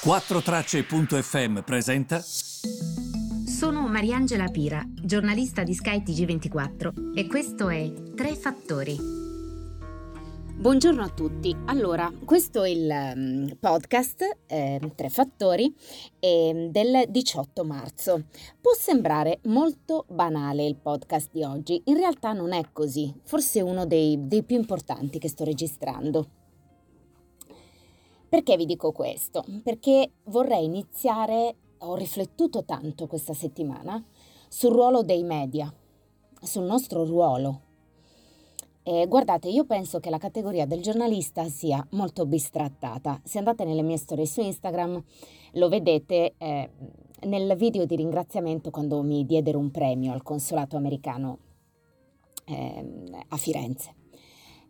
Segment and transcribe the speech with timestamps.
[0.00, 2.20] 4Tracce.fm presenta.
[2.20, 8.96] Sono Mariangela Pira, giornalista di skytg 24 e questo è Tre Fattori.
[10.56, 11.54] Buongiorno a tutti.
[11.64, 15.74] Allora, questo è il um, podcast eh, Tre Fattori
[16.20, 18.26] eh, del 18 marzo.
[18.60, 23.84] Può sembrare molto banale il podcast di oggi, in realtà non è così, forse uno
[23.84, 26.28] dei, dei più importanti che sto registrando.
[28.28, 29.44] Perché vi dico questo?
[29.62, 34.04] Perché vorrei iniziare, ho riflettuto tanto questa settimana
[34.48, 35.72] sul ruolo dei media,
[36.42, 37.62] sul nostro ruolo.
[38.82, 43.20] E guardate, io penso che la categoria del giornalista sia molto bistrattata.
[43.24, 45.02] Se andate nelle mie storie su Instagram
[45.52, 46.70] lo vedete eh,
[47.24, 51.38] nel video di ringraziamento quando mi diedero un premio al consolato americano
[52.44, 53.94] eh, a Firenze,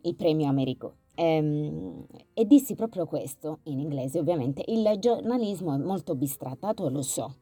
[0.02, 0.94] il premio Americo.
[1.20, 7.38] Ehm, e dissi proprio questo, in inglese ovviamente, il giornalismo è molto bistrattato, lo so.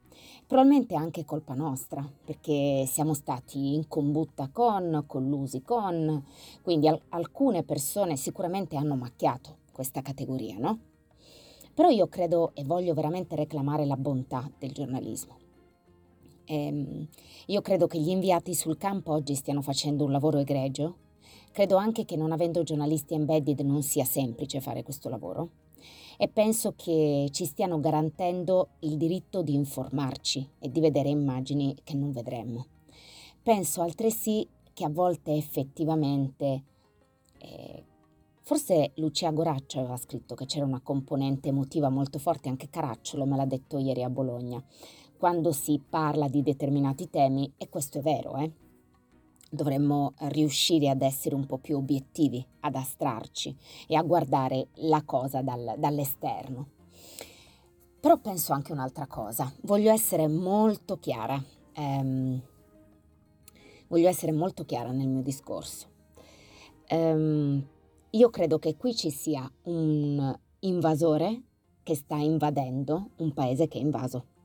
[0.46, 6.24] Probabilmente è anche colpa nostra, perché siamo stati in combutta con, collusi con,
[6.62, 10.78] quindi al- alcune persone sicuramente hanno macchiato questa categoria, no?
[11.74, 15.36] Però io credo e voglio veramente reclamare la bontà del giornalismo.
[16.46, 17.06] Ehm,
[17.46, 21.04] io credo che gli inviati sul campo oggi stiano facendo un lavoro egregio,
[21.56, 25.52] Credo anche che non avendo giornalisti embedded non sia semplice fare questo lavoro
[26.18, 31.94] e penso che ci stiano garantendo il diritto di informarci e di vedere immagini che
[31.94, 32.66] non vedremmo.
[33.42, 36.62] Penso altresì che a volte effettivamente,
[37.38, 37.84] eh,
[38.42, 43.34] forse Lucia Goraccio aveva scritto che c'era una componente emotiva molto forte, anche Caracciolo me
[43.34, 44.62] l'ha detto ieri a Bologna,
[45.16, 48.64] quando si parla di determinati temi, e questo è vero, eh?
[49.50, 55.42] Dovremmo riuscire ad essere un po' più obiettivi, ad astrarci e a guardare la cosa
[55.42, 56.68] dal, dall'esterno.
[58.00, 62.40] Però penso anche un'altra cosa, voglio essere molto chiara, ehm,
[63.88, 65.88] voglio essere molto chiara nel mio discorso.
[66.86, 67.66] Ehm,
[68.10, 71.42] io credo che qui ci sia un invasore
[71.82, 74.35] che sta invadendo un paese che è invaso.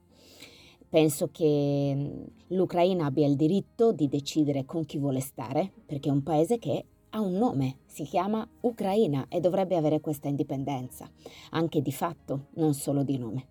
[0.91, 6.11] Penso che mm, l'Ucraina abbia il diritto di decidere con chi vuole stare, perché è
[6.11, 11.09] un paese che ha un nome, si chiama Ucraina e dovrebbe avere questa indipendenza,
[11.51, 13.47] anche di fatto, non solo di nome.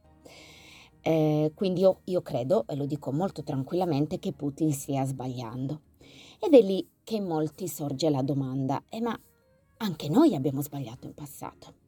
[1.00, 5.80] Eh, quindi io, io credo, e lo dico molto tranquillamente, che Putin stia sbagliando.
[6.38, 9.18] Ed è lì che in molti sorge la domanda, eh, ma
[9.78, 11.79] anche noi abbiamo sbagliato in passato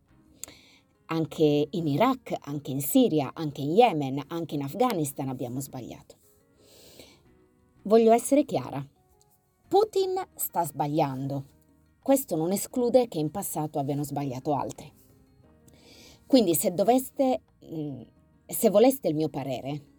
[1.12, 6.16] anche in Iraq, anche in Siria, anche in Yemen, anche in Afghanistan abbiamo sbagliato.
[7.82, 8.84] Voglio essere chiara.
[9.68, 11.44] Putin sta sbagliando.
[12.02, 14.90] Questo non esclude che in passato abbiano sbagliato altri.
[16.26, 18.00] Quindi se doveste, mm,
[18.46, 19.91] se voleste il mio parere,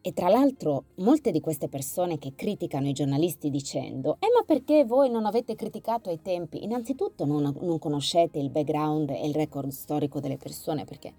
[0.00, 4.84] e tra l'altro molte di queste persone che criticano i giornalisti dicendo Eh ma perché
[4.84, 6.62] voi non avete criticato ai tempi?
[6.62, 11.12] Innanzitutto non, non conoscete il background e il record storico delle persone perché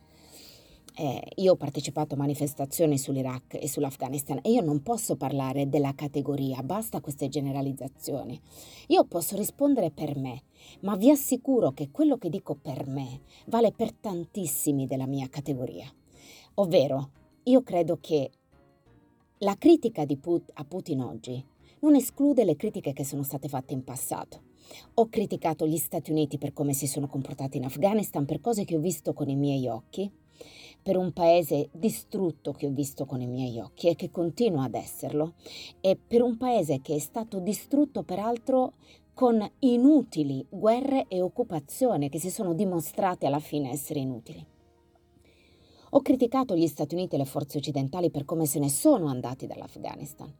[0.95, 5.93] eh, io ho partecipato a manifestazioni sull'Iraq e sull'Afghanistan e io non posso parlare della
[5.95, 8.39] categoria, basta queste generalizzazioni.
[8.87, 10.43] Io posso rispondere per me,
[10.81, 15.89] ma vi assicuro che quello che dico per me vale per tantissimi della mia categoria.
[16.55, 17.11] Ovvero,
[17.43, 18.31] io credo che
[19.41, 21.41] la critica Put- a Putin oggi
[21.79, 24.41] non esclude le critiche che sono state fatte in passato.
[24.95, 28.75] Ho criticato gli Stati Uniti per come si sono comportati in Afghanistan, per cose che
[28.75, 30.11] ho visto con i miei occhi,
[30.83, 34.75] per un paese distrutto che ho visto con i miei occhi e che continua ad
[34.75, 35.35] esserlo,
[35.79, 38.73] e per un paese che è stato distrutto peraltro
[39.13, 44.45] con inutili guerre e occupazioni che si sono dimostrate alla fine essere inutili.
[45.91, 49.47] Ho criticato gli Stati Uniti e le forze occidentali per come se ne sono andati
[49.47, 50.31] dall'Afghanistan.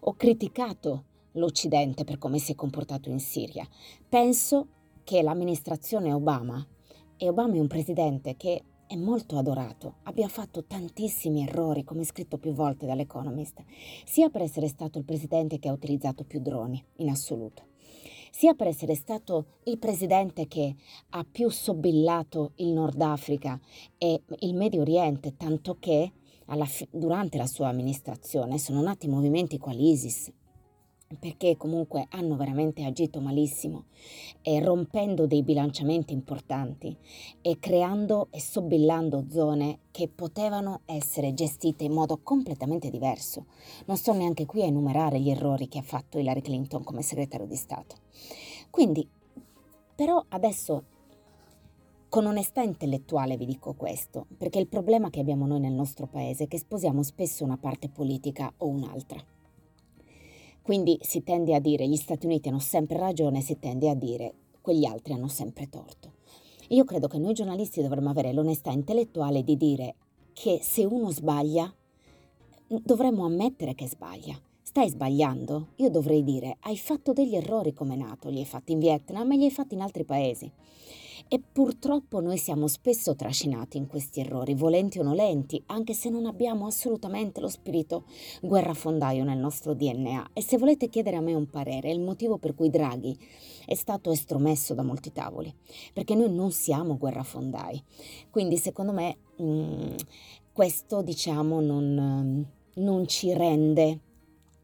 [0.00, 3.68] Ho criticato l'Occidente per come si è comportato in Siria.
[4.08, 4.68] Penso
[5.04, 6.66] che l'amministrazione Obama,
[7.16, 12.38] e Obama è un presidente che è molto adorato, abbia fatto tantissimi errori, come scritto
[12.38, 13.62] più volte dall'Economist,
[14.04, 17.62] sia per essere stato il presidente che ha utilizzato più droni in assoluto,
[18.36, 20.74] sia per essere stato il presidente che
[21.10, 23.58] ha più sobillato il Nord Africa
[23.96, 26.12] e il Medio Oriente, tanto che
[26.66, 30.30] fi- durante la sua amministrazione sono nati movimenti quali ISIS,
[31.18, 33.84] perché comunque hanno veramente agito malissimo,
[34.42, 36.96] e rompendo dei bilanciamenti importanti
[37.40, 43.46] e creando e sobillando zone che potevano essere gestite in modo completamente diverso.
[43.86, 47.46] Non sto neanche qui a enumerare gli errori che ha fatto Hillary Clinton come segretario
[47.46, 47.96] di Stato.
[48.70, 49.08] Quindi,
[49.94, 50.84] però adesso
[52.08, 56.44] con onestà intellettuale vi dico questo, perché il problema che abbiamo noi nel nostro paese
[56.44, 59.22] è che sposiamo spesso una parte politica o un'altra.
[60.66, 64.34] Quindi si tende a dire gli Stati Uniti hanno sempre ragione, si tende a dire
[64.60, 66.14] quegli altri hanno sempre torto.
[66.70, 69.94] Io credo che noi giornalisti dovremmo avere l'onestà intellettuale di dire
[70.32, 71.72] che se uno sbaglia,
[72.66, 74.36] dovremmo ammettere che sbaglia.
[74.60, 75.68] Stai sbagliando?
[75.76, 79.36] Io dovrei dire, hai fatto degli errori come nato, li hai fatti in Vietnam e
[79.36, 80.50] li hai fatti in altri paesi.
[81.28, 86.26] E purtroppo noi siamo spesso trascinati in questi errori, volenti o nolenti, anche se non
[86.26, 88.04] abbiamo assolutamente lo spirito
[88.42, 90.30] guerrafondaio nel nostro DNA.
[90.32, 93.16] E se volete chiedere a me un parere, è il motivo per cui Draghi
[93.66, 95.52] è stato estromesso da molti tavoli,
[95.92, 97.82] perché noi non siamo guerrafondai.
[98.30, 99.94] Quindi secondo me mh, mm,
[100.52, 104.00] questo diciamo non, non ci rende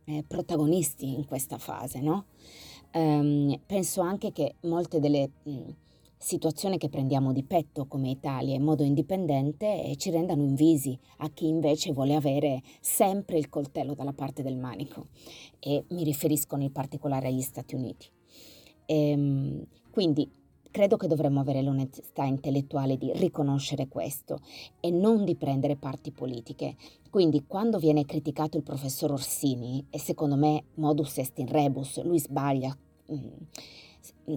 [0.04, 2.26] eh, protagonisti in questa fase, no?
[2.94, 5.68] Um, penso anche che molte delle mh, mm,
[6.22, 11.28] situazione che prendiamo di petto come Italia in modo indipendente e ci rendano invisi a
[11.30, 15.08] chi invece vuole avere sempre il coltello dalla parte del manico
[15.58, 18.06] e mi riferisco in particolare agli Stati Uniti.
[18.86, 20.30] E, ehm, quindi
[20.70, 24.40] credo che dovremmo avere l'onestà intellettuale di riconoscere questo
[24.80, 26.76] e non di prendere parti politiche.
[27.10, 32.18] Quindi quando viene criticato il professor Orsini, e secondo me modus est in rebus, lui
[32.18, 32.74] sbaglia,
[33.12, 33.28] mm,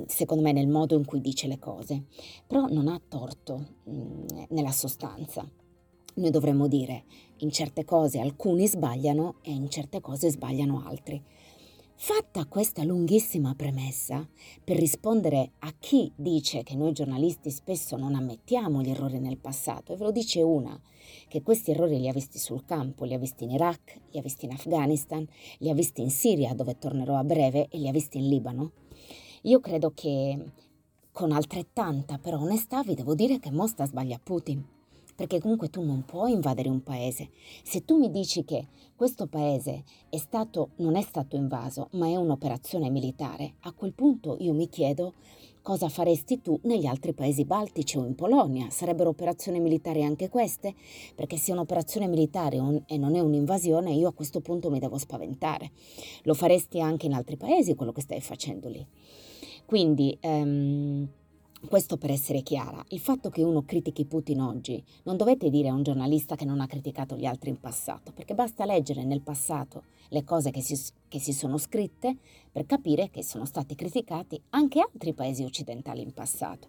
[0.08, 2.06] secondo me, nel modo in cui dice le cose,
[2.46, 5.48] però non ha torto mh, mm, nella sostanza.
[6.16, 7.04] Noi dovremmo dire,
[7.38, 11.22] in certe cose alcuni sbagliano e in certe cose sbagliano altri.
[11.98, 14.28] Fatta questa lunghissima premessa,
[14.64, 19.94] per rispondere a chi dice che noi giornalisti spesso non ammettiamo gli errori nel passato,
[19.94, 20.80] e ve lo dice una,
[21.30, 24.22] che questi errori li ha visti sul campo, li ha visti in Iraq, li ha
[24.22, 25.26] visti in Afghanistan,
[25.60, 28.72] li ha visti in Siria, dove tornerò a breve, e li ha visti in Libano,
[29.46, 30.44] io credo che
[31.12, 34.74] con altrettanta però onestà vi devo dire che Mosca sbaglia Putin.
[35.16, 37.30] Perché comunque tu non puoi invadere un paese.
[37.64, 42.18] Se tu mi dici che questo paese è stato, non è stato invaso, ma è
[42.18, 45.14] un'operazione militare, a quel punto io mi chiedo
[45.62, 48.70] cosa faresti tu negli altri paesi baltici o in Polonia.
[48.70, 50.76] Sarebbero operazioni militari anche queste?
[51.16, 54.98] Perché se è un'operazione militare e non è un'invasione, io a questo punto mi devo
[54.98, 55.72] spaventare.
[56.24, 58.86] Lo faresti anche in altri paesi quello che stai facendo lì.
[59.66, 61.08] Quindi ehm,
[61.68, 65.74] questo per essere chiara, il fatto che uno critichi Putin oggi non dovete dire a
[65.74, 69.84] un giornalista che non ha criticato gli altri in passato, perché basta leggere nel passato
[70.10, 72.18] le cose che si, che si sono scritte
[72.52, 76.68] per capire che sono stati criticati anche altri paesi occidentali in passato.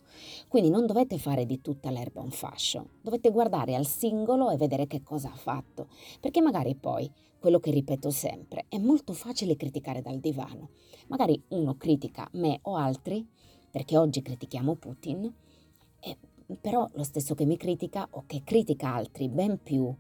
[0.48, 4.87] Quindi non dovete fare di tutta l'erba un fascio, dovete guardare al singolo e vedere
[4.87, 5.88] che cosa ha fatto,
[6.20, 7.10] perché magari poi
[7.46, 10.70] quello che ripeto sempre, è molto facile criticare dal divano.
[11.06, 13.25] Magari uno critica me o altri,
[13.70, 15.32] perché oggi critichiamo Putin,
[16.00, 16.16] e,
[16.60, 19.94] però lo stesso che mi critica o che critica altri ben più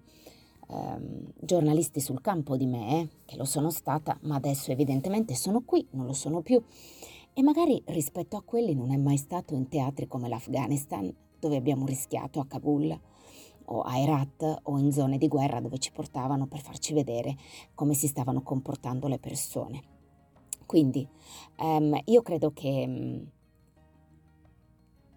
[0.70, 5.62] ehm, giornalisti sul campo di me, eh, che lo sono stata, ma adesso evidentemente sono
[5.62, 6.60] qui, non lo sono più.
[7.32, 11.86] E magari rispetto a quelli non è mai stato in teatri come l'Afghanistan, dove abbiamo
[11.86, 12.98] rischiato a Kabul
[13.66, 17.36] o a Herat o in zone di guerra dove ci portavano per farci vedere
[17.74, 19.82] come si stavano comportando le persone.
[20.66, 21.06] Quindi
[21.58, 23.30] um, io credo che um,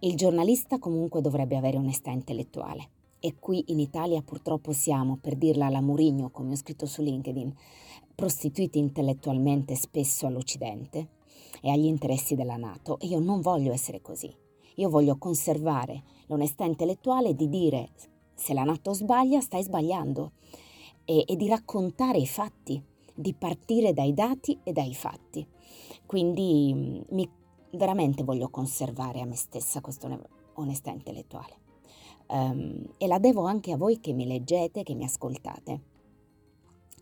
[0.00, 2.88] il giornalista comunque dovrebbe avere onestà intellettuale
[3.20, 7.54] e qui in Italia purtroppo siamo, per dirla alla Murigno, come ho scritto su LinkedIn,
[8.14, 11.08] prostituiti intellettualmente spesso all'Occidente
[11.60, 14.34] e agli interessi della Nato e io non voglio essere così.
[14.76, 17.90] Io voglio conservare l'onestà intellettuale di dire
[18.40, 20.32] se la Nato sbaglia, stai sbagliando.
[21.04, 22.82] E, e di raccontare i fatti,
[23.14, 25.46] di partire dai dati e dai fatti.
[26.06, 27.28] Quindi mm, mi,
[27.72, 30.18] veramente voglio conservare a me stessa questa
[30.54, 31.58] onestà intellettuale.
[32.28, 35.80] Um, e la devo anche a voi che mi leggete, che mi ascoltate.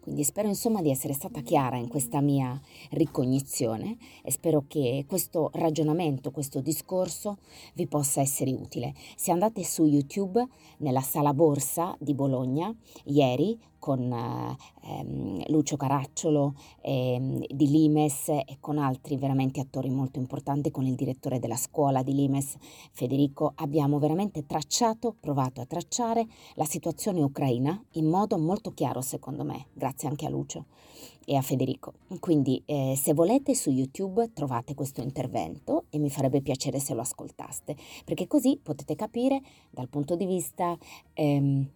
[0.01, 2.59] Quindi spero insomma di essere stata chiara in questa mia
[2.91, 7.39] ricognizione e spero che questo ragionamento, questo discorso
[7.75, 8.95] vi possa essere utile.
[9.17, 10.47] Se andate su YouTube
[10.79, 12.75] nella sala borsa di Bologna,
[13.05, 20.71] ieri con ehm, Lucio Caracciolo ehm, di Limes e con altri veramente attori molto importanti,
[20.71, 22.57] con il direttore della scuola di Limes,
[22.93, 29.45] Federico, abbiamo veramente tracciato, provato a tracciare la situazione ucraina in modo molto chiaro secondo
[29.45, 30.67] me, grazie anche a Lucio
[31.25, 31.93] e a Federico.
[32.21, 37.03] Quindi eh, se volete su YouTube trovate questo intervento e mi farebbe piacere se lo
[37.03, 40.77] ascoltaste, perché così potete capire dal punto di vista...
[41.13, 41.69] Ehm,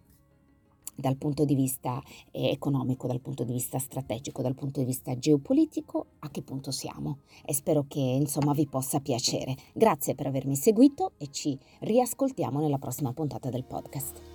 [0.95, 5.17] dal punto di vista eh, economico, dal punto di vista strategico, dal punto di vista
[5.17, 9.55] geopolitico, a che punto siamo e spero che insomma vi possa piacere.
[9.73, 14.32] Grazie per avermi seguito e ci riascoltiamo nella prossima puntata del podcast.